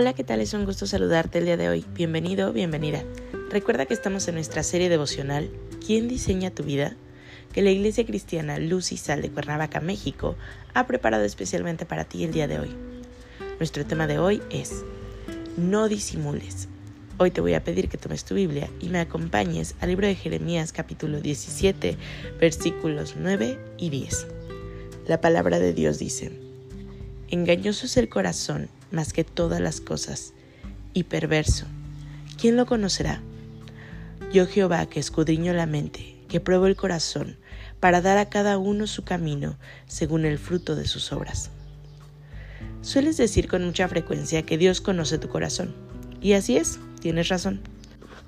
[0.00, 0.40] Hola, ¿qué tal?
[0.40, 1.84] Es un gusto saludarte el día de hoy.
[1.92, 3.02] Bienvenido, bienvenida.
[3.50, 5.50] Recuerda que estamos en nuestra serie devocional
[5.84, 6.94] ¿Quién diseña tu vida?
[7.52, 10.36] que la Iglesia Cristiana Luz y Sal de Cuernavaca, México,
[10.72, 12.70] ha preparado especialmente para ti el día de hoy.
[13.58, 14.84] Nuestro tema de hoy es
[15.56, 16.68] No disimules.
[17.16, 20.14] Hoy te voy a pedir que tomes tu Biblia y me acompañes al libro de
[20.14, 21.96] Jeremías capítulo 17,
[22.38, 24.28] versículos 9 y 10.
[25.08, 26.30] La palabra de Dios dice,
[27.30, 30.32] Engañoso es el corazón más que todas las cosas,
[30.94, 31.66] y perverso.
[32.40, 33.20] ¿Quién lo conocerá?
[34.32, 37.36] Yo Jehová que escudriño la mente, que pruebo el corazón,
[37.80, 41.50] para dar a cada uno su camino según el fruto de sus obras.
[42.82, 45.74] Sueles decir con mucha frecuencia que Dios conoce tu corazón,
[46.20, 47.60] y así es, tienes razón.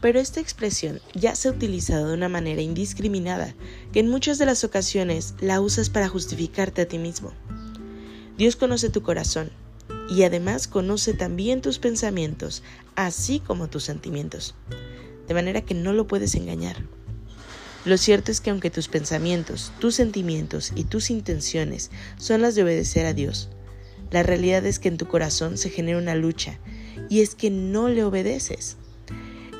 [0.00, 3.54] Pero esta expresión ya se ha utilizado de una manera indiscriminada,
[3.92, 7.32] que en muchas de las ocasiones la usas para justificarte a ti mismo.
[8.36, 9.50] Dios conoce tu corazón,
[10.10, 12.62] y además conoce también tus pensamientos,
[12.94, 14.54] así como tus sentimientos,
[15.26, 16.76] de manera que no lo puedes engañar.
[17.84, 22.62] Lo cierto es que aunque tus pensamientos, tus sentimientos y tus intenciones son las de
[22.62, 23.50] obedecer a Dios,
[24.10, 26.58] la realidad es que en tu corazón se genera una lucha
[27.10, 28.76] y es que no le obedeces.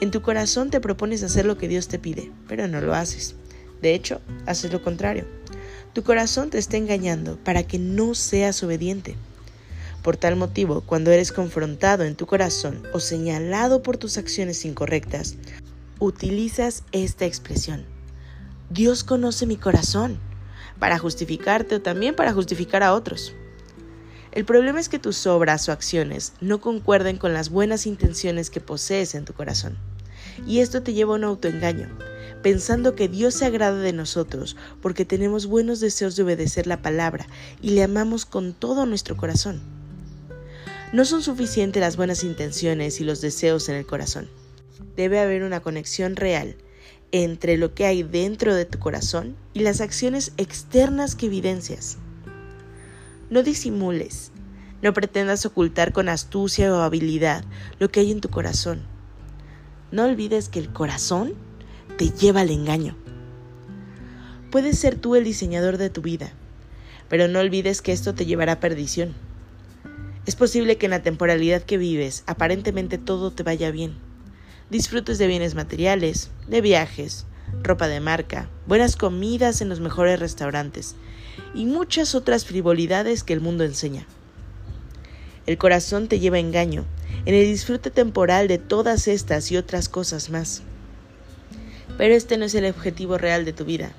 [0.01, 3.35] En tu corazón te propones hacer lo que Dios te pide, pero no lo haces.
[3.83, 5.27] De hecho, haces lo contrario.
[5.93, 9.17] Tu corazón te está engañando para que no seas obediente.
[10.05, 15.37] Por tal motivo, cuando eres confrontado en tu corazón o señalado por tus acciones incorrectas,
[15.99, 17.87] utilizas esta expresión.
[18.69, 20.21] Dios conoce mi corazón,
[20.79, 23.35] para justificarte o también para justificar a otros.
[24.31, 28.61] El problema es que tus obras o acciones no concuerden con las buenas intenciones que
[28.61, 29.79] posees en tu corazón.
[30.47, 31.89] Y esto te lleva a un autoengaño,
[32.43, 37.27] pensando que Dios se agrada de nosotros porque tenemos buenos deseos de obedecer la palabra
[37.63, 39.63] y le amamos con todo nuestro corazón.
[40.95, 44.29] No son suficientes las buenas intenciones y los deseos en el corazón.
[44.95, 46.55] Debe haber una conexión real
[47.11, 51.99] entre lo que hay dentro de tu corazón y las acciones externas que evidencias.
[53.29, 54.31] No disimules,
[54.83, 57.45] no pretendas ocultar con astucia o habilidad
[57.81, 58.81] lo que hay en tu corazón.
[59.91, 61.35] No olvides que el corazón
[61.99, 62.97] te lleva al engaño.
[64.53, 66.35] Puedes ser tú el diseñador de tu vida,
[67.09, 69.17] pero no olvides que esto te llevará a perdición.
[70.27, 73.95] Es posible que en la temporalidad que vives aparentemente todo te vaya bien.
[74.71, 77.27] Disfrutes de bienes materiales, de viajes,
[77.63, 80.97] ropa de marca, buenas comidas en los mejores restaurantes
[81.55, 84.07] y muchas otras frivolidades que el mundo enseña.
[85.45, 86.87] El corazón te lleva engaño
[87.27, 90.63] en el disfrute temporal de todas estas y otras cosas más.
[91.99, 93.93] Pero este no es el objetivo real de tu vida.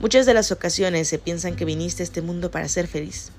[0.00, 3.32] Muchas de las ocasiones se piensan que viniste a este mundo para ser feliz.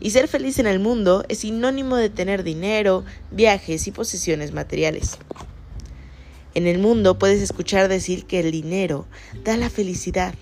[0.00, 5.18] Y ser feliz en el mundo es sinónimo de tener dinero, viajes y posesiones materiales.
[6.54, 9.06] En el mundo puedes escuchar decir que el dinero
[9.44, 10.34] da la felicidad,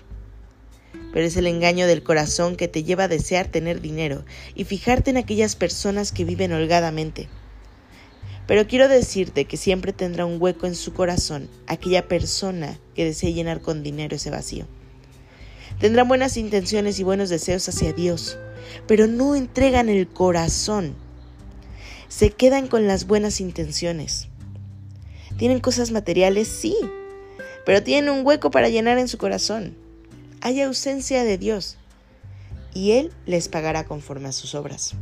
[1.13, 4.23] pero es el engaño del corazón que te lleva a desear tener dinero
[4.55, 7.27] y fijarte en aquellas personas que viven holgadamente.
[8.47, 13.29] Pero quiero decirte que siempre tendrá un hueco en su corazón aquella persona que desea
[13.29, 14.65] llenar con dinero ese vacío.
[15.79, 18.37] Tendrán buenas intenciones y buenos deseos hacia Dios,
[18.87, 20.95] pero no entregan el corazón.
[22.07, 24.27] Se quedan con las buenas intenciones.
[25.37, 26.75] Tienen cosas materiales, sí,
[27.65, 29.75] pero tienen un hueco para llenar en su corazón.
[30.41, 31.77] Hay ausencia de Dios
[32.73, 34.93] y Él les pagará conforme a sus obras.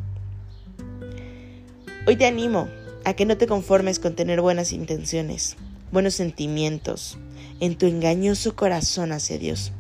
[2.08, 2.68] Hoy te animo
[3.04, 5.58] a que no te conformes con tener buenas intenciones,
[5.92, 7.18] buenos sentimientos
[7.60, 9.72] en tu engañoso corazón hacia Dios.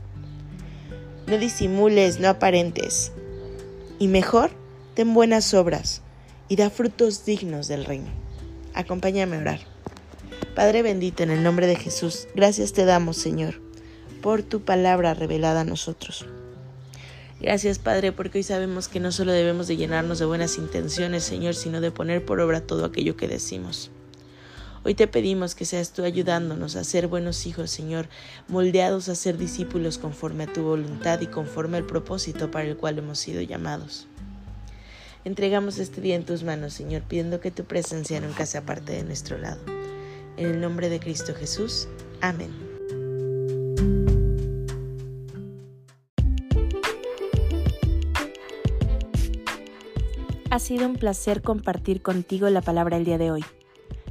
[1.27, 3.11] No disimules, no aparentes,
[3.99, 4.51] y mejor,
[4.93, 6.01] ten buenas obras
[6.47, 8.09] y da frutos dignos del reino.
[8.73, 9.59] Acompáñame a orar.
[10.55, 13.61] Padre bendito, en el nombre de Jesús, gracias te damos, Señor,
[14.21, 16.25] por tu palabra revelada a nosotros.
[17.41, 21.53] Gracias, Padre, porque hoy sabemos que no solo debemos de llenarnos de buenas intenciones, Señor,
[21.53, 23.91] sino de poner por obra todo aquello que decimos.
[24.85, 28.07] Hoy te pedimos que seas tú ayudándonos a ser buenos hijos, Señor,
[28.47, 32.99] moldeados a ser discípulos conforme a tu voluntad y conforme al propósito para el cual
[32.99, 34.07] hemos sido llamados.
[35.23, 39.03] Entregamos este día en tus manos, Señor, pidiendo que tu presencia nunca sea parte de
[39.03, 39.59] nuestro lado.
[40.37, 41.87] En el nombre de Cristo Jesús.
[42.21, 42.51] Amén.
[50.51, 53.43] Ha sido un placer compartir contigo la palabra el día de hoy.